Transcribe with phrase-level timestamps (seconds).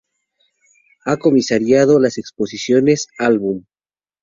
[1.05, 3.65] Ha comisariado las exposiciones "Álbum.